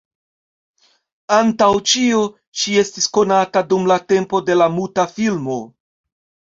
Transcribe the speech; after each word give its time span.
Antaŭ 1.35 1.67
ĉio 1.91 2.23
ŝi 2.63 2.79
estis 2.85 3.09
konata 3.21 3.65
dum 3.75 3.89
la 3.95 4.01
tempo 4.17 4.45
de 4.51 4.61
la 4.63 4.73
muta 4.81 5.11
filmo. 5.17 5.65